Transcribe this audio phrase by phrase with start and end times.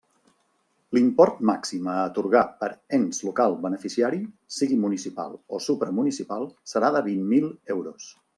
[0.97, 2.69] L'import màxim a atorgar per
[2.99, 4.23] ens local beneficiari,
[4.57, 8.11] sigui municipal o supramunicipal, serà de vint mil euros.